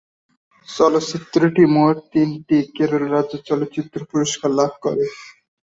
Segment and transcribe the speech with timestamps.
[0.69, 5.03] চলচ্চিত্রটি মোট তিনটি কেরল রাজ্য চলচ্চিত্র পুরস্কার লাভ করে।